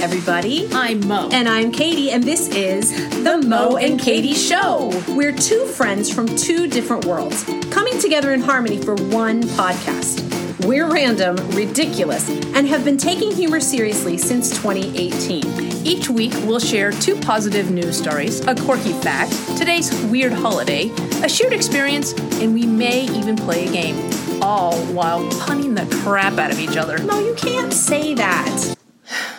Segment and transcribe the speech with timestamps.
[0.00, 0.68] everybody.
[0.72, 1.28] I'm Mo.
[1.32, 2.92] And I'm Katy, and this is
[3.24, 4.92] The Mo and Katy Show.
[5.08, 10.24] We're two friends from two different worlds coming together in harmony for one podcast.
[10.64, 15.44] We're random, ridiculous, and have been taking humor seriously since 2018.
[15.84, 20.90] Each week, we'll share two positive news stories, a quirky fact, today's weird holiday,
[21.24, 24.10] a shared experience, and we may even play a game.
[24.42, 26.98] All while punning the crap out of each other.
[26.98, 28.74] No, you can't say that.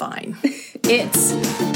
[0.00, 0.38] Fine.
[0.84, 1.32] It's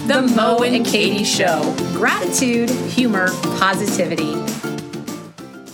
[0.06, 1.60] The Mo and Katy Show.
[1.92, 3.28] gratitude, humor,
[3.59, 4.33] positivity.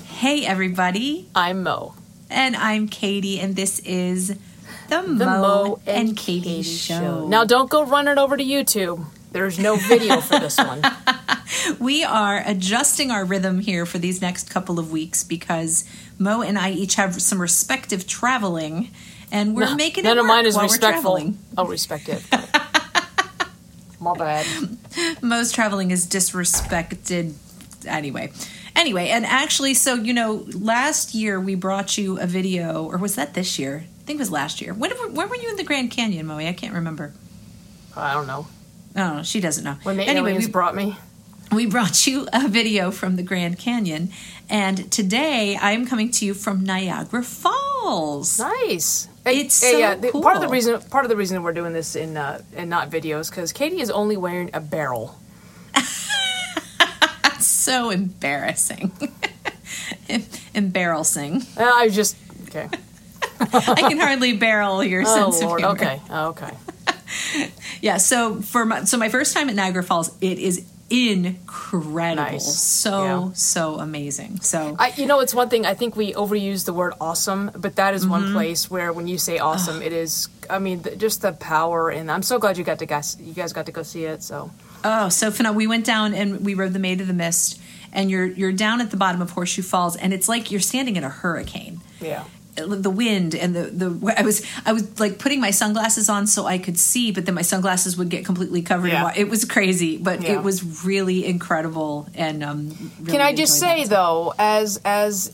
[0.08, 1.28] Hey, everybody.
[1.32, 1.94] I'm Mo.
[2.28, 4.36] And I'm Katy, and this is
[4.88, 7.28] the, The Mo, and, Katy, show.
[7.28, 9.06] Now, don't go running over to YouTube.
[9.30, 10.82] There's no video for this one.
[11.78, 15.84] we are adjusting our rhythm here for these next couple of weeks because
[16.18, 18.90] Mo and I each have some respective traveling,
[19.32, 21.34] and we're making None it of mine is respectful.
[21.56, 22.22] I'll respect it.
[24.00, 24.46] My bad.
[25.22, 27.34] Mo's traveling is disrespected.
[27.86, 28.32] Anyway,
[28.74, 33.16] anyway, and actually, so you know, last year we brought you a video, or was
[33.16, 33.84] that this year?
[33.84, 34.72] I think it was last year.
[34.72, 36.38] When, when were you in the Grand Canyon, Mo?
[36.38, 37.12] I can't remember.
[37.94, 38.46] I don't know.
[38.96, 39.76] Oh, she doesn't know.
[39.82, 40.96] When the anyway, aliens we, brought me.
[41.52, 44.10] we brought you a video from the Grand Canyon,
[44.48, 48.38] and today I am coming to you from Niagara Falls.
[48.38, 49.08] Nice.
[49.30, 52.16] It's so the- Part of the reason, part of the reason we're doing this in
[52.16, 55.16] uh, and not videos, because Katy is only wearing a barrel.
[57.40, 58.90] So embarrassing.
[60.54, 61.42] Embarrassing.
[61.56, 62.16] Uh, I just
[62.48, 62.68] okay.
[63.40, 65.62] I can hardly barrel your Oh sense Lord.
[65.62, 65.92] of humor.
[65.94, 66.02] Okay.
[66.10, 66.50] Oh, okay.
[67.80, 72.22] Yeah, so for my so my first time at Niagara Falls, it is incredible.
[72.22, 72.46] Nice.
[72.60, 73.30] So Yeah.
[73.34, 74.40] so amazing.
[74.40, 75.64] So I, you know, it's one thing.
[75.66, 78.10] I think we overuse the word awesome, but that is Mm-hmm.
[78.10, 80.28] one place where when you say awesome, it is.
[80.48, 83.16] I mean, th- just the power, and I'm so glad you got to guys.
[83.20, 84.22] You guys got to go see it.
[84.22, 84.50] So
[84.84, 85.56] oh, so phenomenal.
[85.58, 87.60] We went down and we rode the Maid of the Mist,
[87.92, 90.96] and you're you're down at the bottom of Horseshoe Falls, and it's like you're standing
[90.96, 91.80] in a hurricane.
[92.00, 92.24] yeah.
[92.56, 96.46] The wind and the the I was I was like putting my sunglasses on so
[96.46, 98.88] I could see, but then my sunglasses would get completely covered.
[98.88, 99.12] Yeah.
[99.16, 100.32] It was crazy, but Yeah.
[100.34, 102.08] it was really incredible.
[102.14, 105.32] And um, really Can I just say though, as as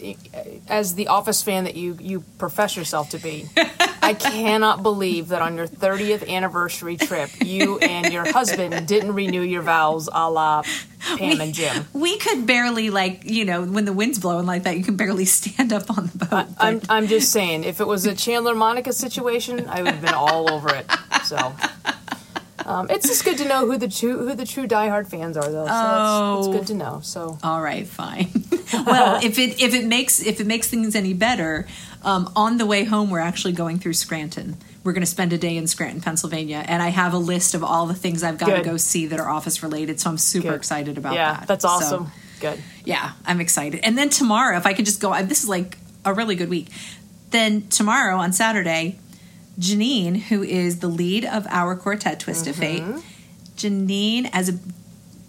[0.69, 3.47] as the Office fan that you you profess yourself to be,
[4.03, 9.41] I cannot believe that on your 30th anniversary trip, you and your husband didn't renew
[9.43, 10.63] your vows, a la
[11.17, 11.87] Pam and Jim.
[11.93, 15.25] we could barely like you know when the wind's blowing like that, you can barely
[15.25, 16.47] stand up on the boat.
[16.59, 20.15] I'm I'm just saying, if it was a Chandler Monica situation, I would have been
[20.15, 20.87] all over it.
[21.25, 21.55] So.
[22.65, 25.49] Um, it's just good to know who the true who the true diehard fans are,
[25.49, 25.67] though.
[25.67, 26.39] So Oh.
[26.41, 26.99] it's good to know.
[27.01, 28.29] So All right, fine.
[28.85, 31.69] well, if it if it makes if it makes things any better,
[32.03, 34.57] um, on the way home we're actually going through Scranton.
[34.85, 37.65] We're going to spend a day in Scranton, Pennsylvania, and I have a list of
[37.65, 39.99] all the things I've got to go see that are office related.
[39.99, 40.55] So I'm super Good.
[40.57, 41.41] excited about yeah, that.
[41.41, 42.13] Yeah, that's So, awesome.
[42.41, 42.63] Good.
[42.85, 43.81] yeah, I'm excited.
[43.83, 46.49] And then tomorrow, if I could just go, I- this is like a really good
[46.49, 46.69] week.
[47.31, 48.99] Then tomorrow on Saturday,
[49.59, 53.01] Janine, who is the lead of our quartet Twist of Fate, Mm-hmm.
[53.57, 54.59] Janine, as a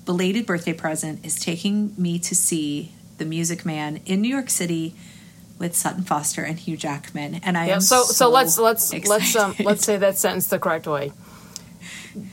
[0.06, 4.94] belated birthday present, is taking me to see The Music Man in New York City
[5.60, 7.36] with Sutton Foster and Hugh Jackman.
[7.44, 7.76] And I Yeah.
[7.76, 11.12] am So so, so let's let's let's um let's say that sentence the correct way.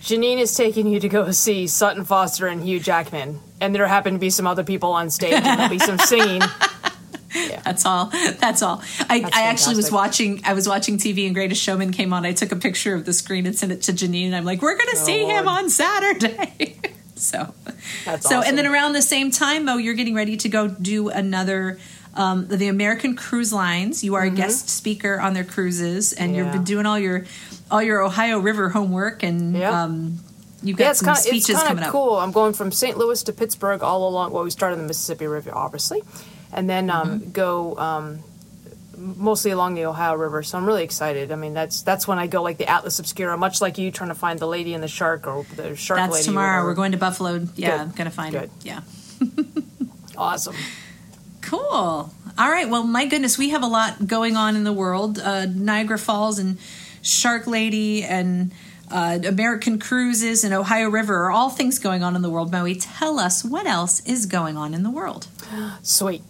[0.00, 4.14] Janine is taking you to go see Sutton Foster and Hugh Jackman, and there happen
[4.14, 6.40] to be some other people on stage, and there'll be some singing.
[7.64, 8.06] That's all.
[8.38, 8.80] That's all.
[9.10, 10.40] I, That's I actually was watching.
[10.44, 12.24] I was watching TV, and Greatest Showman came on.
[12.24, 14.26] I took a picture of the screen and sent it to Janine.
[14.26, 16.76] And I'm like, "We're going to see him Oh, on Saturday."
[17.16, 17.52] so,
[18.04, 21.08] That's so, and then around the same time, Mo, you're getting ready to go do
[21.08, 21.78] another.
[22.16, 24.04] Um, the American Cruise Lines.
[24.04, 26.56] You are a guest speaker on their cruises, and you've Mm-hmm.
[26.58, 27.24] Been doing all your
[27.70, 29.82] all your Ohio River homework, and Yeah.
[29.82, 30.18] um,
[30.62, 31.90] you've got Yeah, it's some kind of it's speeches coming up.
[31.90, 32.14] cool.
[32.16, 32.96] I'm going from St.
[32.96, 34.32] Louis to Pittsburgh all along.
[34.32, 36.02] Well, we started in the Mississippi River, obviously,
[36.52, 37.30] and then um, Mm-hmm.
[37.32, 38.18] go um,
[38.96, 40.44] mostly along the Ohio River.
[40.44, 41.32] So I'm really excited.
[41.32, 44.10] I mean, that's that's when I go like the Atlas Obscura, much like you trying
[44.10, 46.12] to find the lady and the shark or the shark lady.
[46.12, 46.62] That's tomorrow.
[46.64, 47.48] We're going to Buffalo.
[47.56, 47.80] Yeah, Good.
[47.80, 48.42] I'm going to find Good.
[48.44, 48.50] it.
[48.62, 48.80] Yeah.
[50.16, 50.54] Awesome.
[51.44, 51.60] Cool.
[52.36, 52.68] All right.
[52.68, 55.18] Well, my goodness, we have a lot going on in the world.
[55.18, 56.58] Uh, Niagara Falls and
[57.02, 58.50] Shark Lady and
[58.90, 62.50] uh, American Cruises and Ohio River are all things going on in the world.
[62.50, 65.28] Maui, tell us what else is going on in the world.
[65.82, 66.22] Sweet.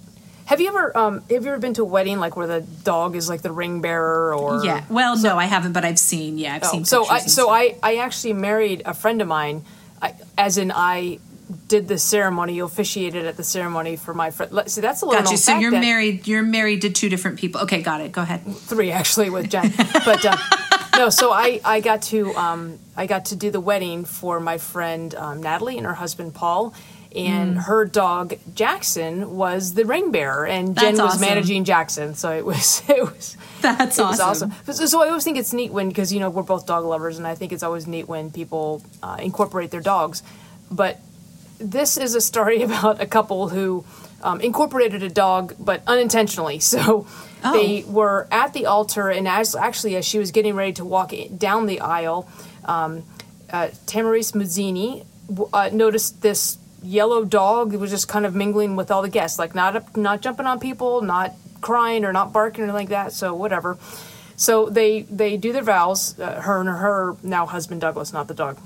[0.46, 3.16] Have you ever um have you ever been to a wedding like where the dog
[3.16, 4.84] is like the ring bearer or yeah.
[4.90, 6.36] Well, no, I haven't, but I've seen.
[6.36, 6.84] Yeah, I've Oh, seen.
[6.84, 7.48] so I so stuff.
[7.48, 9.64] I I actually married a friend of mine,
[10.02, 11.18] I, as in I
[11.68, 14.52] did the ceremony, you officiated at the ceremony for my friend.
[14.70, 15.36] See, that's a little Got you.
[15.36, 16.26] So you're married.
[16.26, 17.60] You're married to two different people.
[17.62, 18.12] Okay, got it.
[18.12, 18.42] Go ahead.
[18.56, 19.72] three actually with Jen,
[20.04, 20.36] but uh,
[20.96, 24.58] no, so I, I got to um, I got to do the wedding for my
[24.58, 26.74] friend um, Natalie and her husband Paul,
[27.14, 27.64] and Mm.
[27.64, 31.20] her dog Jackson was the ring bearer, and Jen That's was awesome.
[31.20, 32.14] managing Jackson.
[32.14, 34.50] So it was it was That's it was awesome.
[34.50, 34.74] awesome.
[34.74, 37.18] So, so I always think it's neat when because you know we're both dog lovers,
[37.18, 40.22] and I think it's always neat when people uh, incorporate their dogs.
[40.70, 40.98] But
[41.58, 43.84] this is a story about a couple who
[44.22, 46.58] um, incorporated a dog, but unintentionally.
[46.60, 47.06] So
[47.46, 47.52] Oh.
[47.52, 51.12] they were at the altar, and as actually as she was getting ready to walk
[51.36, 52.26] down the aisle,
[52.64, 53.02] um,
[53.52, 55.04] uh, Tamaris Muzzini
[55.52, 59.38] uh, noticed this yellow dog that was just kind of mingling with all the guests,
[59.38, 63.12] like not up, not jumping on people, not crying or not barking or like that.
[63.12, 63.76] So whatever.
[64.36, 66.18] So they they do their vows.
[66.18, 68.58] Uh, her and her now husband Douglas, not the dog.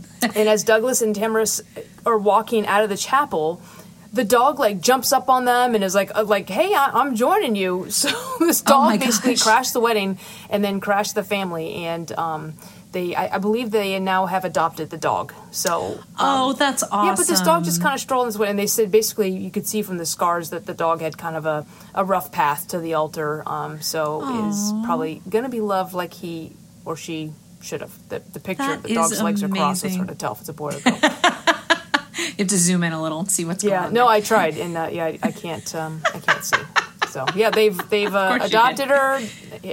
[0.22, 1.60] and as Douglas and Tamaris
[2.06, 3.60] are walking out of the chapel,
[4.12, 7.14] the dog like jumps up on them and is like uh, like Hey, I- I'm
[7.16, 7.86] joining you.
[7.90, 8.08] So
[8.40, 9.42] this Oh dog my basically gosh.
[9.42, 10.18] crashed the wedding
[10.50, 12.10] and then crashed the family and.
[12.12, 12.54] um
[12.92, 15.32] they, I, I believe they now have adopted the dog.
[15.50, 17.06] So, oh, that's awesome.
[17.06, 19.50] yeah, but this dog just kind of strolled this way, and they said basically you
[19.50, 21.64] could see from the scars that the dog had kind of a,
[21.94, 23.42] a rough path to the altar.
[23.48, 26.52] Um, so is probably gonna be loved like he
[26.84, 28.08] or she should have.
[28.08, 29.84] The, the picture That of the dog's is legs are crossed.
[29.84, 30.00] Amazing.
[30.00, 30.98] hard to tell if it's a boy or a girl.
[32.14, 33.94] You have to zoom in a little and see what's yeah, going on.
[33.94, 34.06] no.
[34.08, 35.74] I tried, and uh, yeah, I, I can't.
[35.74, 36.56] Um, I can't see.
[37.08, 39.20] So yeah, they've they've uh, adopted her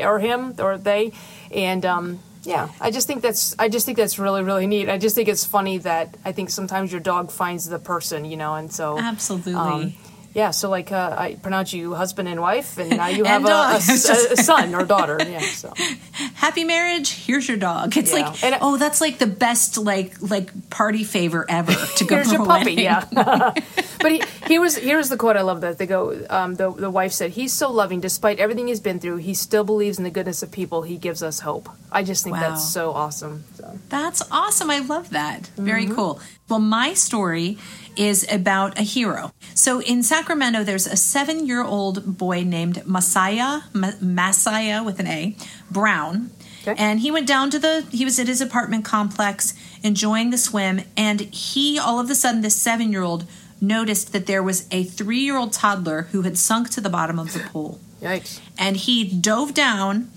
[0.04, 1.14] or him or they,
[1.52, 4.90] and um, yeah, I just think that's I just think that's really really neat.
[4.90, 8.36] I just think it's funny that I think sometimes your dog finds the person, you
[8.38, 9.54] know, and so Absolutely.
[9.54, 9.94] um,
[10.40, 13.50] yeah, so like uh, I pronounce you husband and wife, and now you have a,
[13.50, 15.18] a a- son or daughter.
[15.20, 15.74] Yeah, so
[16.36, 17.10] Happy marriage.
[17.26, 17.96] Here's your dog.
[17.98, 18.30] It's Yeah.
[18.30, 22.28] like, And oh, that's like the best like like party favor ever to go here's
[22.28, 22.76] for your a puppy.
[22.76, 22.84] wedding.
[22.86, 23.54] Yeah,
[24.02, 26.16] but he, here was here's the quote I love that they go.
[26.30, 29.18] Um, the the wife said, "He's so loving, despite everything he's been through.
[29.18, 30.82] He still believes in the goodness of people.
[30.84, 32.42] He gives us hope." I just think Wow.
[32.50, 33.44] that's so awesome.
[33.58, 33.66] So.
[33.90, 34.70] That's awesome.
[34.70, 35.48] I love that.
[35.58, 35.96] Very Mm-hmm.
[35.96, 36.22] cool.
[36.50, 37.58] Well, my story
[37.96, 39.34] is about a hero.
[39.54, 45.08] So in Sacramento, there's a seven year old boy named Messiah, Ma- Messiah with an
[45.08, 45.36] A,
[45.70, 46.32] Brown.
[46.62, 46.76] Okay.
[46.78, 49.54] And he went down to the, he was at his apartment complex
[49.84, 50.82] enjoying the swim.
[50.98, 53.26] And he, all of a sudden, this seven year old
[53.62, 57.20] noticed that there was a three year old toddler who had sunk to the bottom
[57.20, 58.40] of the pool Yikes!
[58.58, 60.10] and he dove down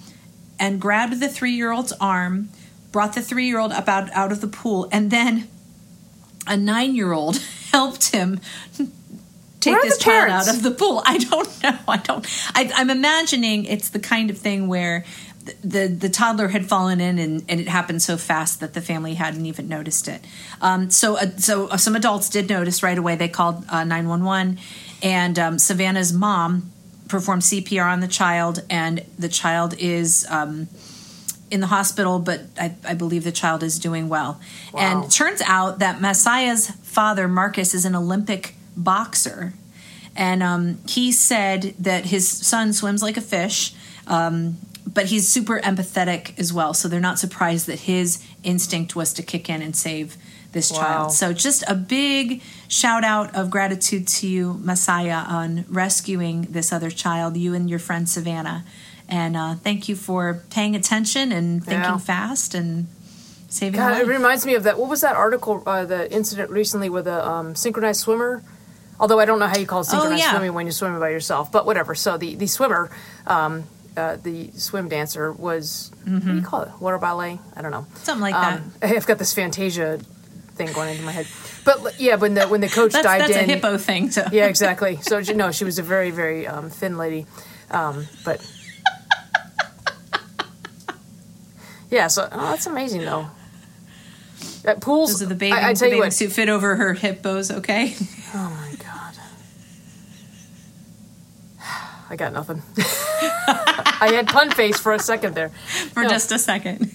[0.60, 2.50] and grabbed the three year old's arm,
[2.92, 5.48] brought the three year old up out, out of the pool, and then
[6.46, 7.36] a nine year old
[7.72, 8.40] helped him
[9.60, 10.48] take this child parents?
[10.48, 11.02] out of the pool.
[11.06, 11.78] I don't know.
[11.88, 12.26] I don't.
[12.54, 15.04] I, I'm imagining it's the kind of thing where.
[15.44, 18.80] The, the the toddler had fallen in and, and it happened so fast that the
[18.80, 20.24] family hadn't even noticed it.
[20.60, 23.16] Um, so uh, so uh, some adults did notice right away.
[23.16, 24.58] They called nine one one,
[25.02, 26.70] and um, Savannah's mom
[27.08, 30.68] performed CPR on the child, and the child is um,
[31.52, 34.40] in the hospital, but I, I believe the child is doing well.
[34.72, 34.80] Wow.
[34.80, 39.52] And it turns out that Messiah's father, Marcus, is an Olympic boxer.
[40.16, 43.74] And um, he said that his son swims like a fish,
[44.06, 44.56] um,
[44.86, 46.74] but he's super empathetic as well.
[46.74, 50.16] So they're not surprised that his instinct was to kick in and save
[50.52, 50.78] this Wow.
[50.78, 51.12] child.
[51.12, 56.90] So just a big shout out of gratitude to you, Messiah, on rescuing this other
[56.90, 58.64] child, you and your friend Savannah.
[59.12, 61.98] And uh, thank you for paying attention and thinking Yeah.
[61.98, 62.86] fast and
[63.50, 64.78] saving God, a it reminds me of that.
[64.78, 65.62] What was that article?
[65.66, 68.42] Uh, the incident recently with a um, synchronized swimmer.
[68.98, 70.30] Although I don't know how you call synchronized Oh, yeah.
[70.30, 71.94] swimming when you're swimming by yourself, but whatever.
[71.94, 72.90] So the the swimmer,
[73.26, 73.64] um,
[73.98, 76.70] uh, the swim dancer was what do you call it?
[76.80, 77.38] Water ballet?
[77.54, 77.84] I don't know.
[78.04, 79.98] Something like Um, I've got this Fantasia
[80.54, 81.26] thing going into my head.
[81.64, 83.02] But yeah, when the when the coach that.
[83.02, 84.10] That's, dived that's a in, hippo thing.
[84.10, 84.24] So.
[84.32, 84.96] yeah, exactly.
[85.02, 87.26] So no, she was a very very um, thin lady,
[87.70, 88.40] um, but
[91.92, 92.08] yeah.
[92.08, 93.28] So oh, that's amazing though.
[94.64, 96.12] At pools, Those are the bathing, I, I tell you what.
[96.12, 97.94] suit fit over her hippos, okay?
[98.34, 99.14] Oh my god,
[102.10, 102.62] I got nothing.
[102.76, 105.50] I had pun face for a second there.
[105.92, 106.08] For No.
[106.08, 106.94] just a second.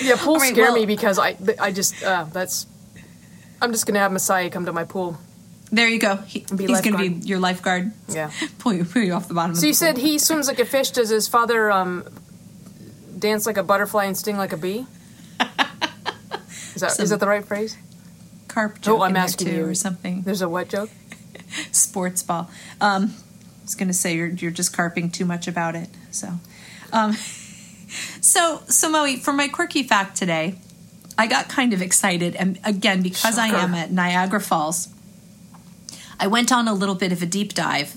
[0.00, 2.66] Yeah, pools right, scare well- me because I I just uh, that's.
[3.60, 5.18] I'm just gonna have Messiah come to my pool.
[5.70, 6.16] There you go.
[6.16, 7.92] He, he's going to be your lifeguard.
[8.06, 8.30] Yeah.
[8.58, 10.66] Pull you, pull you off the bottom of So you said he swims like a
[10.66, 10.90] fish.
[10.90, 12.04] Does his father um,
[13.22, 14.86] dance like a butterfly and sting like a bee?
[16.74, 17.76] Is that, is that the right phrase?
[18.48, 19.66] carp joke Oh, I'm in there asking too, you.
[19.66, 20.22] or something.
[20.22, 20.90] There's a what joke?
[21.72, 22.50] Sports ball.
[22.80, 25.88] Um, I was going to say you're you're just carping too much about it.
[26.10, 26.28] So,
[26.92, 27.12] um,
[28.20, 30.56] so so Mo, for my quirky fact today,
[31.18, 34.88] I got kind of excited, and again because I am at Niagara Falls,
[36.18, 37.92] I went on a little bit of a deep dive.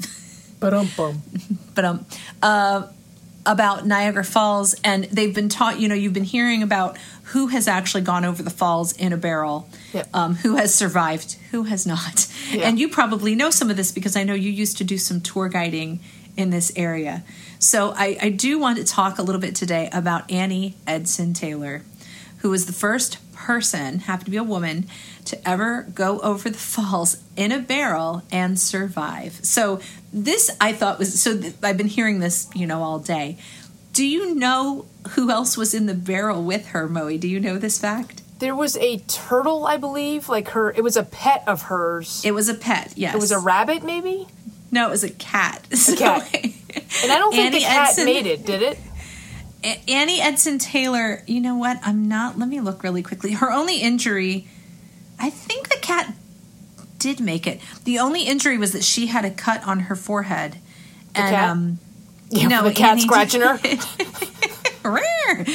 [0.60, 2.06] But um
[2.42, 2.88] uh
[3.46, 5.80] about Niagara Falls, and they've been taught.
[5.80, 6.98] You know, you've been hearing about
[7.30, 10.10] who has actually gone over the falls in a barrel, Yep.
[10.14, 12.68] um, who has survived, who has not, Yeah.
[12.68, 15.22] and you probably know some of this because I know you used to do some
[15.22, 16.00] tour guiding
[16.38, 17.24] in this area.
[17.60, 21.82] So I, I do want to talk a little bit today about Annie Edson Taylor,
[22.40, 24.86] who was the first person, happened to be a woman,
[25.26, 29.40] to ever go over the falls in a barrel and survive.
[29.44, 29.80] So
[30.14, 31.38] this I thought was so.
[31.40, 33.38] Th- I've been hearing this, you know, all day.
[33.94, 37.16] Do you know who else was in the barrel with her, Mo?
[37.18, 38.22] Do you know this fact?
[38.40, 40.70] There was a turtle, I believe, like her.
[40.72, 42.22] It was a pet of hers.
[42.26, 42.92] It was a pet.
[42.98, 44.28] Yes, It was a rabbit, maybe.
[44.72, 45.66] no, it was a cat.
[45.72, 46.30] A cat.
[47.04, 48.78] And I don't think the cat Edson- made it, did it?
[49.88, 51.80] Annie Edson Taylor, you know what?
[51.82, 52.38] I'm not.
[52.38, 53.32] Let me look really quickly.
[53.32, 54.48] Her only injury,
[55.26, 56.14] I think the cat
[57.00, 57.60] did make it.
[57.84, 60.58] The only injury was that she had a cut on her forehead.
[61.16, 61.50] and cat?
[61.50, 61.80] um
[62.30, 63.60] Yeah, no, the cat Annie scratching her.
[64.88, 65.46] Rare.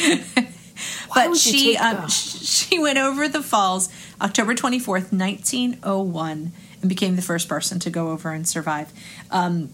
[1.15, 7.49] but she um, she went over the falls October 24th, 1901 and became the first
[7.49, 8.93] person to go over and survive.
[9.31, 9.69] Um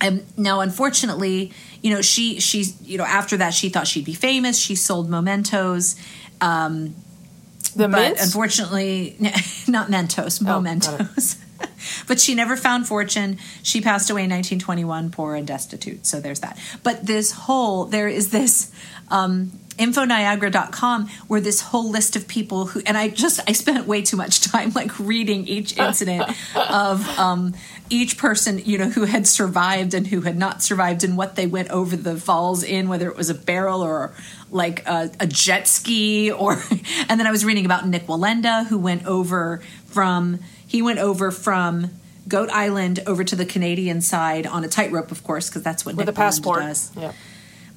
[0.00, 4.14] and now unfortunately, you know, she she's you know, after that she thought she'd be
[4.14, 4.58] famous.
[4.58, 5.94] She sold mementos.
[6.40, 6.96] Um
[7.72, 8.24] The but mints.
[8.24, 9.16] unfortunately,
[9.68, 10.60] not Mentos, Oh.
[10.60, 11.36] Mementos.
[12.06, 13.38] but she never found fortune.
[13.62, 16.06] She passed away in 1921, poor and destitute.
[16.06, 16.58] So there's that.
[16.82, 18.70] But this whole, there is this
[19.08, 24.02] um, infoniagara.com where this whole list of people who, and I just, I spent way
[24.02, 27.54] too much time like reading each incident of um,
[27.90, 31.46] each person, you know, who had survived and who had not survived and what they
[31.46, 34.12] went over the falls in, whether it was a barrel or
[34.50, 36.52] like a, a jet ski or
[37.08, 41.30] and then I was reading about Nik Wallenda who went over from he went over
[41.30, 41.90] from
[42.28, 45.96] Goat Island over to the Canadian side on a tightrope, of course, because that's what
[45.96, 46.60] with Nik a passport.
[46.60, 46.90] Wallenda does.
[46.96, 47.12] Yeah.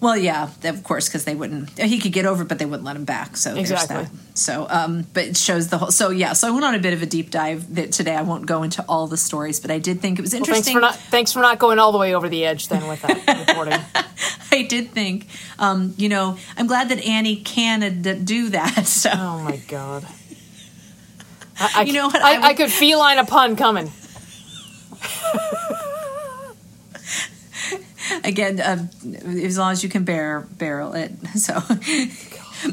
[0.05, 1.79] Well, yeah, of course, because they wouldn't.
[1.79, 3.37] He could get over, but they wouldn't let him back.
[3.37, 3.95] So Exactly.
[3.95, 4.37] there's that.
[4.37, 5.89] So, um, but it shows the whole.
[5.89, 8.15] So yeah, so I went on a bit of a deep dive that today.
[8.15, 10.49] I won't go into all the stories, but I did think it was Well, thanks
[10.67, 10.73] interesting.
[10.75, 13.47] for not thanks for not going all the way over the edge then with that
[13.47, 13.79] reporting.
[14.51, 15.25] I did think,
[15.57, 18.85] um, you know, I'm glad that Annie can do that.
[18.85, 20.05] So Oh my god.
[21.59, 23.91] I, I, You know what, I, I I, could feline a pun coming.
[28.23, 28.87] again, uh,
[29.43, 31.11] as long as you can bear barrel it.
[31.35, 31.61] So,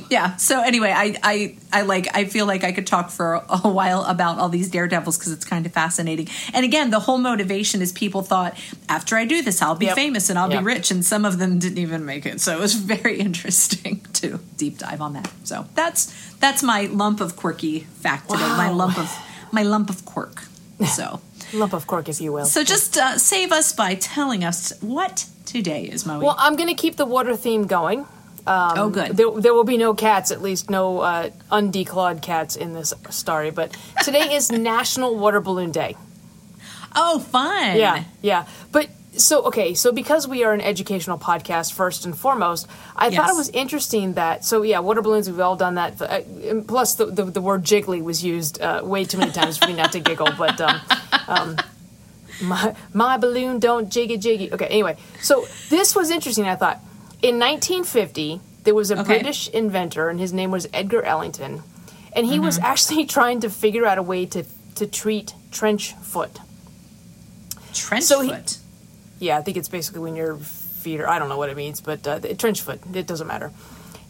[0.08, 0.36] yeah.
[0.36, 2.06] So anyway, I, I, I like.
[2.14, 5.44] I feel like I could talk for a, while about all these daredevils because it's
[5.44, 6.28] kind of fascinating.
[6.54, 8.56] And again, the whole motivation is people thought
[8.88, 9.96] after I do this, I'll be Yep.
[9.96, 10.60] famous and I'll Yep.
[10.60, 12.40] be rich, and some of them didn't even make it.
[12.40, 15.30] So it was very interesting to deep dive on that.
[15.44, 18.48] So that's that's my lump of quirky fact today.
[18.56, 19.10] My lump of
[19.50, 20.44] my lump of quirk.
[20.86, 21.20] So.
[21.52, 22.44] Lump of cork, if you will.
[22.46, 26.18] So just uh, save us by telling us what today is, Mo.
[26.20, 28.06] well, I'm going to keep the water theme going.
[28.46, 29.16] oh, good.
[29.16, 33.50] There, there will be no cats, at least no uh, undeclawed cats in this story.
[33.50, 35.96] But today is National Water Balloon Day.
[36.96, 37.76] oh, fun.
[37.76, 38.46] Yeah, yeah.
[38.72, 42.66] But so okay, so because we are an educational podcast first and foremost,
[42.96, 45.28] I thought it was interesting that so yeah, water balloons.
[45.30, 46.00] We've all done that.
[46.00, 46.20] Uh,
[46.66, 49.74] plus, the, the the word jiggly was used uh, way too many times for me
[49.74, 50.28] not to giggle.
[50.38, 50.80] But um,
[51.28, 51.56] um,
[52.42, 54.50] my my balloon don't jiggy jiggy.
[54.52, 56.46] Okay, anyway, so this was interesting.
[56.46, 56.80] I thought
[57.20, 59.14] in 1950 there was a Okay.
[59.20, 61.62] British inventor, and his name was Edgar Ellington,
[62.14, 62.44] and he Mm-hmm.
[62.46, 64.44] was actually trying to figure out a way to
[64.76, 66.38] to treat trench foot.
[67.74, 68.58] Trench So he- foot.
[69.22, 71.80] Yeah, I think it's basically when your feet are, I don't know what it means,
[71.80, 73.52] but uh, trench foot, it doesn't matter.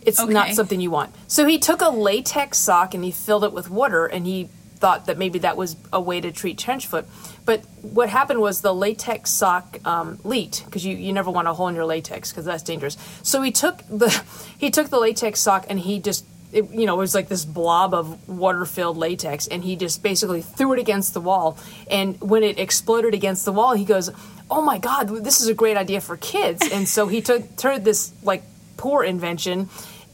[0.01, 1.15] It's not something you want.
[1.29, 5.07] So he took a latex sock and he filled it with water and he thought
[5.07, 7.07] that maybe that was a way to treat trench foot.
[7.45, 11.53] But what happened was the latex sock um, leaked because you, you never want a
[11.53, 12.97] hole in your latex because that's dangerous.
[13.23, 14.09] So he took the
[14.59, 17.45] he took the latex sock and he just it, you know, it was like this
[17.45, 21.57] blob of water-filled latex, and he just basically threw it against the wall.
[21.91, 24.11] And when it exploded against the wall, he goes,
[24.53, 27.85] "Oh my God, this is a great idea for kids!" And so he took turned
[27.85, 28.43] this like
[28.77, 29.69] poor invention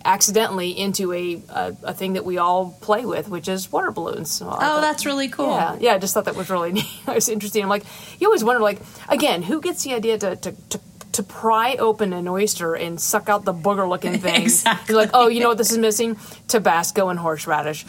[0.05, 4.31] accidentally into a, a a thing that we all play with, which is water balloons.
[4.31, 5.49] So Oh, thought- that's really cool.
[5.57, 5.95] yeah, yeah.
[5.95, 6.87] I just thought that was really neat.
[7.07, 7.63] it was interesting.
[7.63, 7.85] I'm like,
[8.21, 10.81] you always wonder, like, again, who gets the idea to to, to,
[11.13, 14.43] to pry open an oyster and suck out the booger-looking thing?
[14.43, 14.95] Exactly.
[14.95, 16.17] You're like, oh, you know what this is missing?
[16.47, 17.85] Tabasco and horseradish.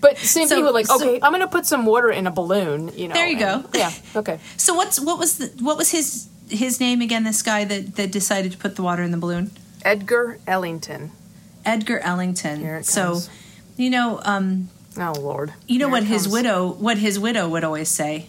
[0.00, 2.30] But same So- people like, so- okay, I'm going to put some water in a
[2.30, 2.90] balloon.
[2.96, 3.14] You know.
[3.14, 3.78] There you and- go.
[3.78, 3.92] Yeah.
[4.14, 4.38] Okay.
[4.56, 7.24] So what's what was the what was his his name again?
[7.24, 9.50] This guy that that decided to put the water in the balloon.
[9.84, 11.12] Edgar Ellington.
[11.64, 12.60] Edgar Ellington.
[12.60, 13.20] Here it so,
[13.76, 15.52] you know, um, Oh Lord.
[15.66, 18.26] you know Here what his widow what his widow would always say.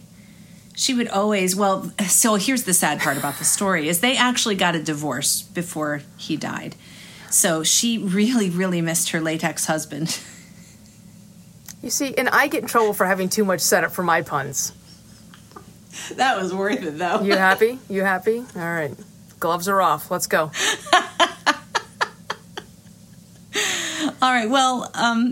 [0.75, 4.55] she would always well so here's the sad part about the story is they actually
[4.55, 6.75] got a divorce before he died
[7.31, 10.19] so she really really missed her latex husband
[11.87, 14.73] You see, and I get in trouble for having too much setup for my puns.
[16.15, 17.79] that was worth it though You happy?
[17.87, 18.39] You happy?
[18.39, 18.93] All right.
[19.39, 20.11] Gloves are off.
[20.11, 20.51] Let's go.
[24.21, 25.31] all right well um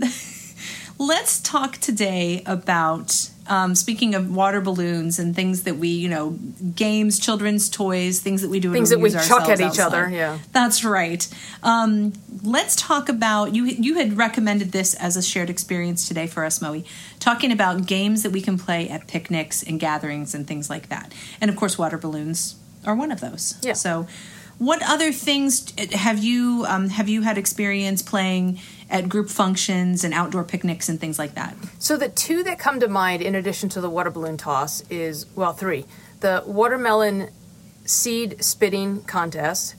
[0.98, 6.30] let's talk today about um, speaking of water balloons and things that we, you know,
[6.74, 10.38] games, children's toys, things that we do, Things that we chuck at each other, yeah.
[10.52, 11.26] that's right.
[11.62, 12.12] Um,
[12.42, 13.64] let's talk about you.
[13.64, 16.82] You had recommended this as a shared experience today for us, Mo,
[17.18, 21.12] talking about games that we can play at picnics and gatherings and things like that.
[21.40, 23.58] And of course, water balloons are one of those.
[23.62, 23.74] Yeah.
[23.74, 24.06] So,
[24.58, 28.58] what other things have you um, have you had experience playing
[28.88, 31.56] at group functions and outdoor picnics and things like that?
[31.78, 35.26] So the two that come to mind, in addition to the water balloon toss, is
[35.34, 35.84] well, three:
[36.20, 37.30] the watermelon
[37.84, 39.74] seed spitting contest,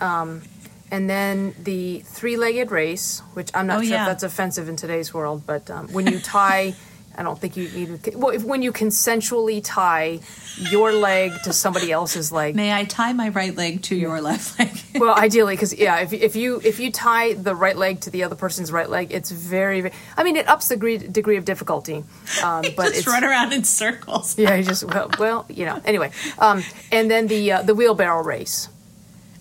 [0.00, 0.42] um,
[0.90, 4.04] and then the three-legged race, which I'm not Oh, sure yeah.
[4.04, 6.74] if that's offensive in today's world, but um, when you tie.
[7.16, 10.20] I don't think you even well if, when you consensually tie
[10.56, 12.54] your leg to somebody else's leg.
[12.54, 14.70] May I tie my right leg to your left leg?
[15.00, 18.22] Well, ideally, because yeah, if, if you if you tie the right leg to the
[18.24, 19.80] other person's right leg, it's very.
[19.80, 22.04] very I mean, it ups the degree, degree of difficulty,
[22.44, 24.38] um, but Just it's run around in circles.
[24.38, 25.80] yeah, you just well, well, you know.
[25.84, 26.62] Anyway, um,
[26.92, 28.68] and then the uh, the wheelbarrow race.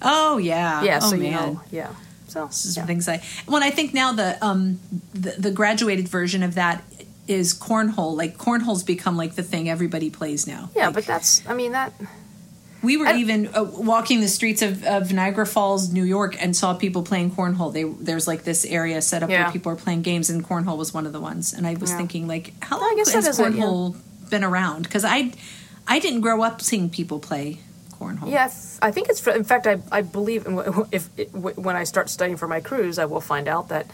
[0.01, 0.81] Oh yeah.
[0.83, 1.25] Yeah, Oh so man.
[1.25, 1.93] you know, yeah.
[2.27, 2.85] So yeah.
[2.85, 4.79] things I when I think now the um
[5.13, 6.83] the, the graduated version of that
[7.29, 8.17] is cornhole.
[8.17, 10.69] Like cornhole's become like the thing everybody plays now.
[10.75, 11.93] yeah, Like, but that's I mean that
[12.81, 16.73] we were even uh, walking the streets of, of Niagara Falls, New York, and saw
[16.73, 17.73] people playing cornhole.
[17.73, 19.43] They there's like this area set up Yeah.
[19.43, 21.51] where people are playing games, and cornhole was one of the ones.
[21.53, 21.97] And I was Yeah.
[21.97, 23.49] thinking, like, how long has a- yeah.
[23.49, 23.95] cornhole
[24.29, 24.83] been around?
[24.83, 25.33] Because I
[25.87, 27.59] I didn't grow up seeing people play
[27.99, 28.31] cornhole.
[28.31, 32.37] Yes, I think it's in fact I I believe wh- if when I start studying
[32.37, 33.87] for my cruise, I will find out that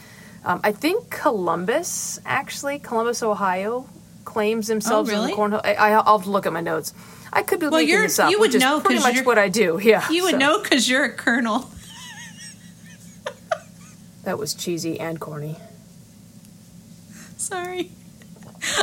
[0.46, 3.88] um, I think Columbus actually Columbus, Ohio,
[4.24, 5.32] claims themselves oh, really?
[5.32, 5.62] as a cornhole.
[5.64, 6.94] I, I, I'll look at my notes.
[7.34, 9.50] I could be Well, making this up, you would which is know much what I
[9.50, 9.80] do.
[9.82, 11.70] Yeah, You would so- know because you're a colonel.
[14.24, 15.56] That was cheesy and corny.
[17.38, 17.92] Sorry.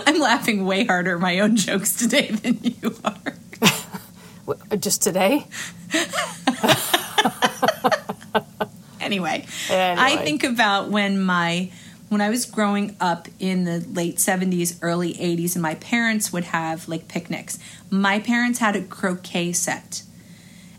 [0.07, 4.77] I'm laughing way harder at my own jokes today than you are.
[4.79, 5.49] Just today.
[9.13, 9.97] Anyway, Anyway.
[10.03, 11.71] I think about when my
[12.09, 16.45] when I was growing up in the late 70s, early 80s and my parents would
[16.45, 17.59] have like picnics.
[17.91, 20.03] My parents had a croquet set.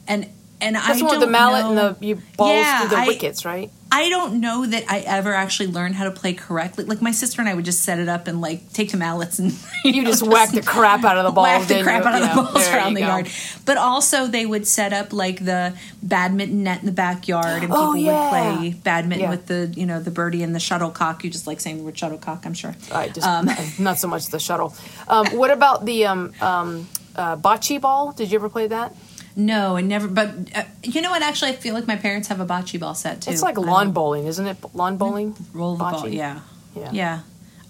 [0.07, 0.29] And
[0.61, 2.89] and I That's the one with the mallet know, and the you balls Yeah, through
[2.89, 3.71] the I- wickets, right?
[3.95, 6.85] I don't know that I ever actually learned how to play correctly.
[6.85, 9.37] Like my sister and I would just set it up and like take the mallets
[9.37, 9.53] and
[9.85, 11.45] You know, just whack the crap out of the balls.
[11.45, 12.09] whack the crap you?
[12.09, 13.07] out of the balls around the go.
[13.07, 13.29] yard.
[13.65, 17.77] But also they would set up like the badminton net in the backyard and people
[17.77, 18.21] Oh, yeah.
[18.23, 18.29] would
[18.59, 19.29] play badminton Yeah.
[19.29, 21.23] with the you know the birdie and the shuttlecock.
[21.23, 22.75] You just like saying the word shuttlecock, I'm sure.
[22.91, 23.47] I just Um,
[23.79, 24.73] not so much the shuttle.
[25.07, 28.11] Um, what about the um, um, uh, bocce ball?
[28.11, 28.95] Did you ever play that?
[29.35, 30.07] No, I never.
[30.07, 31.21] But uh, you know what?
[31.23, 33.31] Actually, I feel like my parents have a bocce ball set too.
[33.31, 34.57] It's like lawn bowling, isn't it?
[34.73, 35.35] Lawn bowling.
[35.53, 36.07] roll the ball.
[36.07, 36.41] Yeah.
[36.75, 36.89] Yeah.
[36.91, 37.19] yeah,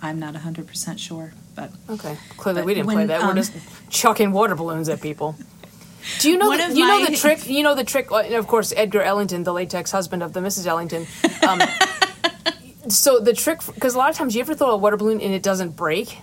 [0.02, 2.17] I'm not 100 percent sure, but Okay.
[2.38, 3.21] Clearly, But we didn't when, play that.
[3.21, 3.52] We're um, just
[3.89, 5.36] chucking water balloons at people.
[6.19, 6.47] Do you know?
[6.47, 7.49] One The, you know the trick.
[7.49, 8.12] You know the trick.
[8.12, 10.67] uh, And of course, Edgar Ellington, the latex husband of the Mrs.
[10.67, 11.06] Ellington.
[11.47, 11.62] Um,
[12.89, 15.34] so the trick, because a lot of times you ever throw a water balloon and
[15.34, 16.17] it doesn't break.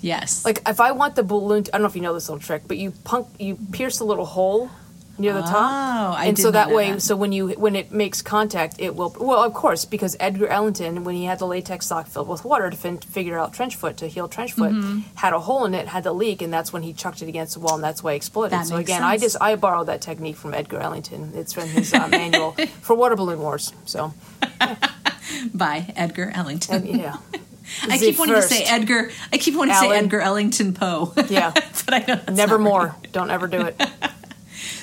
[0.00, 2.28] yes, Like if I want the balloon, to, I don't know if you know this
[2.28, 4.70] little trick, but you punk, you pierce a little hole
[5.18, 7.02] near the top, Oh, I and so that way, that.
[7.02, 9.14] so when you when it makes contact, it will.
[9.20, 12.70] Well, of course, because Edgar Ellington, when he had the latex sock filled with water
[12.70, 15.00] to fin- figure out trench foot to heal trench foot, Mm-hmm.
[15.16, 17.54] had a hole in it, had the leak, and that's when he chucked it against
[17.54, 18.52] the wall, and that's why it exploded.
[18.52, 21.32] That so again, I just I borrowed that technique from Edgar Ellington.
[21.34, 23.72] It's from his uh, manual for water balloon wars.
[23.84, 24.14] So
[25.54, 26.86] by Edgar Ellington.
[26.86, 27.16] and, yeah,
[27.84, 28.48] I keep wanting first.
[28.48, 29.10] to say Edgar.
[29.32, 31.12] I keep wanting to say Edgar Ellington Poe.
[31.28, 31.52] Yeah.
[31.54, 32.86] but I know that's never more.
[32.88, 33.12] right.
[33.12, 33.80] Don't ever do it.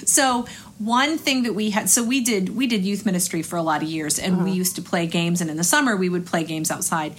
[0.10, 0.46] So
[0.78, 3.84] one thing that we had, so we did we did youth ministry for a lot
[3.84, 4.44] of years, and Mm-hmm.
[4.46, 7.14] we used to play games, and in the summer we would play games outside.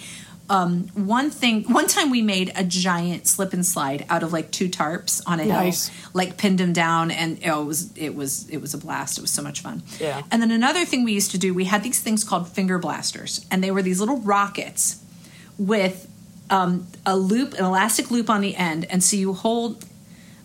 [0.49, 4.51] Um, one thing, one time we made a giant slip and slide out of like
[4.51, 5.87] two tarps on a Nice.
[5.87, 9.17] hill, like pinned them down, and oh, it was it was it was a blast.
[9.17, 9.81] It was so much fun.
[9.97, 10.23] Yeah.
[10.29, 13.45] And then another thing we used to do, we had these things called finger blasters,
[13.49, 15.01] and they were these little rockets
[15.57, 16.09] with
[16.49, 19.85] um, a loop, an elastic loop on the end, and so you hold.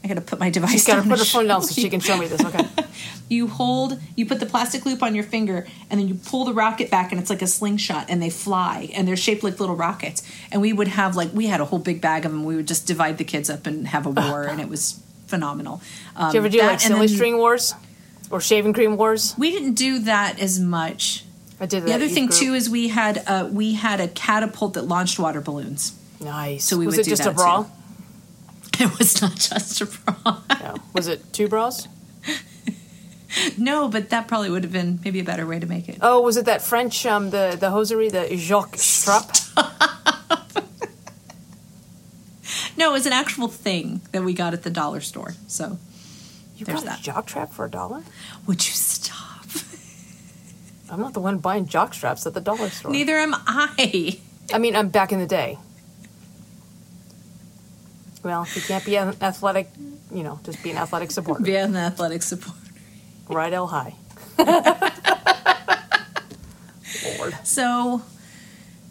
[0.07, 0.71] I got to put my device.
[0.71, 2.45] She's got to put her phone down so she can show me this.
[2.45, 2.65] Okay.
[3.29, 6.55] You hold, you put the plastic loop on your finger, and then you pull the
[6.55, 9.75] rocket back, and it's like a slingshot, and they fly, and they're shaped like little
[9.75, 10.23] rockets.
[10.53, 12.45] And we would have like we had a whole big bag of them.
[12.45, 15.83] We would just divide the kids up and have a war, and it was phenomenal.
[16.15, 17.75] Um, Did you ever do that like silly then- string wars
[18.31, 19.35] or shaving cream wars?
[19.37, 21.25] We didn't do that as much.
[21.59, 21.83] I did.
[21.83, 25.41] The other thing too is we had uh, we had a catapult that launched water
[25.41, 25.99] balloons.
[26.21, 26.65] nice.
[26.65, 27.65] so we was would it do just that, a bra?
[27.65, 27.71] too.
[28.81, 30.41] It was not just a bra.
[30.61, 30.75] No.
[30.93, 31.89] Was it two bras?
[33.59, 35.99] no, but that probably would have been maybe a better way to make it.
[36.03, 39.31] Oh, was it that French um the the hosiery the Jacques Strap?
[42.79, 45.33] No, it was an actual thing that we got at the dollar store.
[45.47, 45.79] So
[46.57, 47.01] You There's got a that.
[47.01, 48.03] jock strap for a dollar?
[48.47, 49.47] would you stop?
[50.91, 52.91] I'm not the one buying jock straps at the dollar store.
[52.93, 54.21] Neither am I.
[54.53, 55.59] I mean, I'm back in the day.
[58.27, 59.71] Well, you can't be an athletic,
[60.11, 61.45] you know, just be an athletic supporter.
[61.45, 62.57] Be an athletic support.
[63.29, 63.95] Ride L high.
[67.19, 67.35] Lord.
[67.45, 68.03] So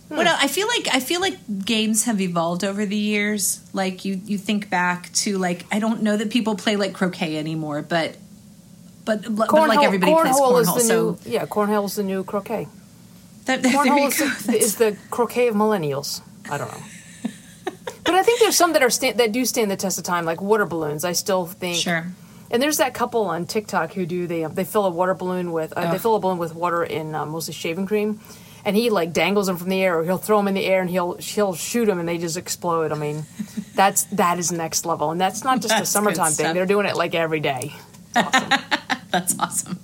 [0.07, 0.39] what else?
[0.41, 3.59] I feel like I feel like games have evolved over the years.
[3.73, 7.37] Like you you think back to like I don't know that people play like croquet
[7.37, 8.15] anymore, but
[9.03, 12.23] but, but like everybody plays cornhole is the So new yeah, cornhole is the new
[12.23, 12.69] croquet.
[13.47, 16.21] that, there you Cornhole is the, is the croquet of millennials.
[16.49, 16.83] I don't know.
[17.85, 20.25] But I think there's some that are sta- that do stand the test of time,
[20.25, 21.03] like water balloons.
[21.05, 22.05] I still think Sure.
[22.51, 25.73] And there's that couple on TikTok who do they they fill a water balloon with
[25.73, 28.19] uh, they fill a balloon with water in uh, mostly shaving cream,
[28.63, 30.81] and he like dangles them from the air, or he'll throw them in the air
[30.81, 32.91] and he'll he'll shoot them and they just explode.
[32.91, 33.25] I mean,
[33.75, 36.53] that's that is next level, and that's not just a summertime thing.
[36.53, 37.73] They're doing it like every day.
[39.11, 39.79] That's awesome.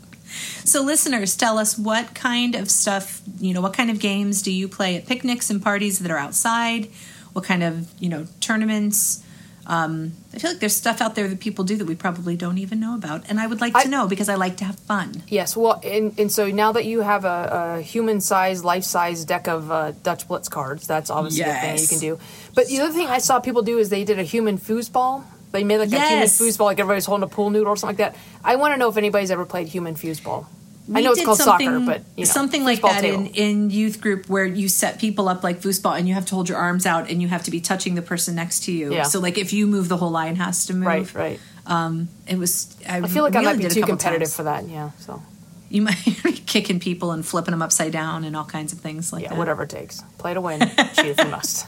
[0.63, 4.51] So, listeners, tell us what kind of stuff, you know, what kind of games do
[4.51, 6.89] you play at picnics and parties that are outside?
[7.33, 9.23] What kind of, you know, tournaments?
[9.67, 12.57] Um, I feel like there's stuff out there that people do that we probably don't
[12.57, 13.29] even know about.
[13.29, 15.23] And I would like to know because I like to have fun.
[15.27, 19.71] Yes, well, and, and so now that you have a, a human-sized, life-size deck of
[19.71, 22.19] uh, Dutch Blitz cards, that's obviously a thing you can do.
[22.55, 25.23] But the other thing I saw people do is they did a human foosball.
[25.51, 26.41] They made like a human Yes.
[26.41, 28.19] foosball, like everybody's holding a pool noodle or something like that.
[28.43, 30.47] I want to know if anybody's ever played human foosball.
[30.93, 33.31] I know it's called soccer, but you know, something like that in, table.
[33.35, 36.49] in youth group where you set people up like foosball and you have to hold
[36.49, 38.93] your arms out and you have to be touching the person next to you.
[38.93, 39.03] Yeah.
[39.03, 40.87] So like if you move, the whole line has to move.
[40.87, 41.39] Right, right.
[41.65, 42.75] Um, it was.
[42.87, 44.35] I, I feel like I might be too competitive times.
[44.35, 44.67] for that.
[44.67, 45.21] Yeah, so
[45.69, 49.13] You might be kicking people and flipping them upside down and all kinds of things
[49.13, 49.25] like that.
[49.25, 49.39] yeah, that.
[49.39, 50.01] whatever it takes.
[50.17, 51.67] Play to win, cheat if you must.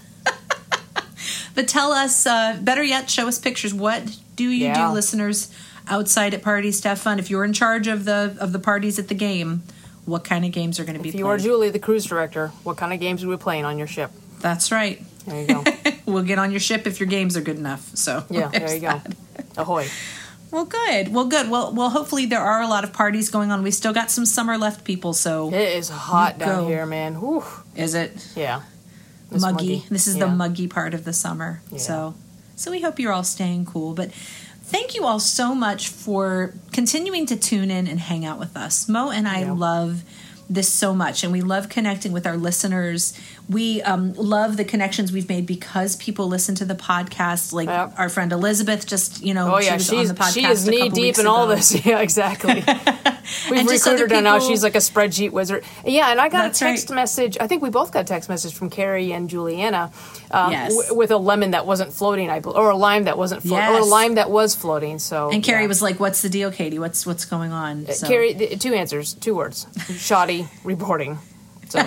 [1.55, 3.73] But tell us, uh, better yet, show us pictures.
[3.73, 4.88] What do you Yeah.
[4.88, 5.53] do, listeners,
[5.88, 7.19] outside at parties to have fun?
[7.19, 9.63] If you're in charge of the of the parties at the game,
[10.06, 11.36] what kind of games are going to be If you played?
[11.36, 14.12] are Julie, the cruise director, what kind of games are we playing on your ship?
[14.39, 15.02] That's right.
[15.26, 15.63] There you go.
[16.06, 17.96] We'll get on your ship if your games are good enough.
[17.96, 19.02] So Yeah, there you go.
[19.56, 19.88] Ahoy.
[20.52, 21.13] Well, good.
[21.13, 21.50] Well, good.
[21.50, 21.89] Well, well.
[21.89, 23.63] Hopefully, there are a lot of parties going on.
[23.63, 25.13] We still got some summer left, people.
[25.13, 26.67] So, It is hot down Go.
[26.67, 27.15] here, man.
[27.22, 27.43] Whew.
[27.76, 28.62] is it Yeah.
[29.32, 29.84] It's muggy?
[29.89, 31.62] This is the muggy part of the summer.
[31.72, 31.80] Yeah.
[31.80, 32.13] So,
[32.56, 33.93] so we hope you're all staying cool.
[33.93, 34.12] But
[34.73, 38.89] thank you all so much for continuing to tune in and hang out with us.
[38.89, 39.51] Mo and I Yeah.
[39.51, 40.01] love
[40.49, 43.13] this so much, and we love connecting with our listeners.
[43.49, 47.51] We um, love the connections we've made because people listen to the podcast.
[47.51, 47.93] Like Yep.
[47.97, 50.45] our friend Elizabeth, just you know, Oh she yeah, was she's on the podcast she
[50.45, 51.73] is knee deep in all this.
[51.86, 52.63] Yeah, exactly.
[53.49, 54.39] We've And recruited her now.
[54.39, 55.63] She's like a spreadsheet wizard.
[55.86, 56.95] Yeah, and I got a text right.
[56.95, 57.38] message.
[57.39, 59.91] I think we both got a text message from Carrie and Juliana
[60.32, 60.75] um, Yes.
[60.75, 63.69] w- with a lemon that wasn't floating, I bel or a lime that wasn't floating,
[63.75, 64.99] or a lime that was floating.
[64.99, 65.67] So And Carrie yeah.
[65.67, 66.79] was like, "What's the deal, Katy?
[66.79, 68.34] What's what's going on?" So- Carrie.
[68.34, 71.17] th- Two answers, two words: shoddy reporting.
[71.69, 71.79] So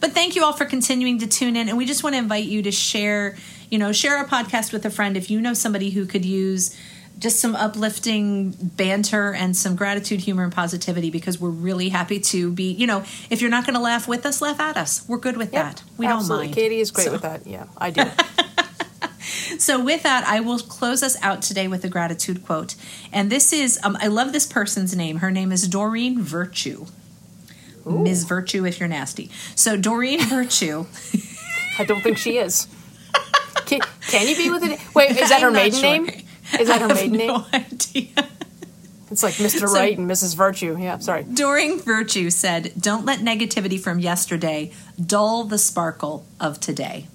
[0.00, 2.44] But thank you all for continuing to tune in, and we just want to invite
[2.44, 3.36] you to share,
[3.70, 6.74] you know, share our podcast with a friend if you know somebody who could use
[7.18, 11.10] just some uplifting banter and some gratitude, humor, and positivity.
[11.10, 14.24] Because we're really happy to be, you know, if you're not going to laugh with
[14.24, 15.04] us, laugh at us.
[15.06, 15.82] We're good with Yep, that.
[15.98, 16.46] We absolutely.
[16.46, 16.54] don't mind.
[16.56, 17.46] Katy is great So- with that.
[17.46, 18.04] Yeah, I do.
[19.58, 22.74] So, with that, I will close us out today with a gratitude quote.
[23.12, 25.18] And this is, um, I love this person's name.
[25.18, 26.86] Her name is Doreen Virtue.
[27.90, 28.24] Ms.
[28.24, 29.30] Virtue, if you're nasty.
[29.54, 30.86] So, Doreen Virtue.
[31.78, 32.66] I don't think she is.
[33.66, 34.80] Can, can you be with it?
[34.94, 35.90] Wait, is that her maiden sure.
[35.90, 36.08] name?
[36.58, 37.28] Is that her I have maiden name?
[37.28, 38.08] no idea.
[39.10, 39.66] It's like Mr.
[39.68, 40.36] So- Right and Mrs.
[40.36, 40.76] Virtue.
[40.78, 41.24] Yeah, sorry.
[41.24, 44.72] Doreen Virtue said, Don't let negativity from yesterday
[45.04, 47.06] dull the sparkle of today.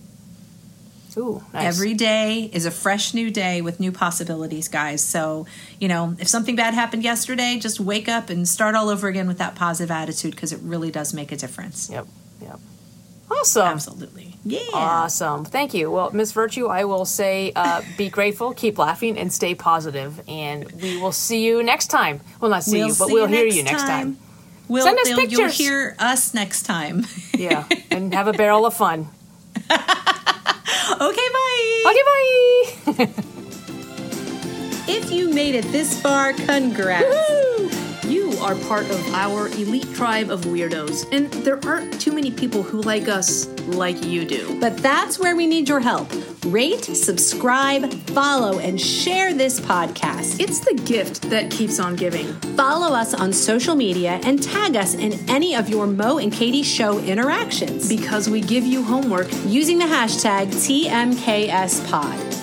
[1.17, 1.65] Ooh, nice.
[1.65, 5.01] Every day is a fresh new day with new possibilities, guys.
[5.04, 5.47] So,
[5.80, 9.28] you know, if something bad happened yesterday, just wake up and start all over again
[9.28, 11.89] with that positive attitude because it really does make a difference.
[11.89, 12.06] Yep,
[12.41, 12.60] yep.
[13.32, 13.65] Awesome.
[13.65, 14.36] Absolutely.
[14.43, 14.60] Yeah.
[14.73, 15.45] Awesome.
[15.45, 15.89] Thank you.
[15.89, 20.21] Well, Miss Virtue, I will say uh, be grateful, keep laughing, and stay positive.
[20.28, 22.21] And we will see you next time.
[22.39, 24.17] Well, not see We'll you, but see we'll you hear next you next time.
[24.67, 27.06] We'll, Send us you'll- You'll hear us next time.
[27.34, 29.08] Yeah, and have a barrel of fun.
[31.01, 31.84] okay, bye.
[31.88, 33.10] Okay, bye.
[34.88, 37.44] If you made it this far, congrats.
[38.36, 42.63] You are part of our elite tribe of weirdos, and there aren't too many people
[42.63, 44.60] who like us like you do.
[44.60, 46.12] But that's where we need your help.
[46.48, 50.41] Rate, subscribe, follow, and share this podcast.
[50.41, 52.28] It's the gift that keeps on giving.
[52.58, 56.63] Follow us on social media and tag us in any of your Mo and Katy
[56.63, 62.35] show interactions Because we give you homework, using the hashtag TMKSPod.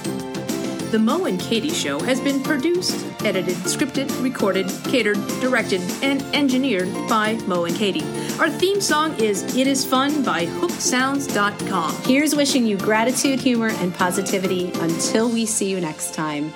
[0.92, 6.92] The Mo and Katy Show has been produced, edited, scripted, recorded, catered, directed, and engineered
[7.08, 8.02] by Mo and Katy.
[8.38, 11.96] Our theme song is It Is Fun by HookSounds.com.
[12.02, 16.52] Here's wishing you gratitude, humor, and positivity until we see you next time.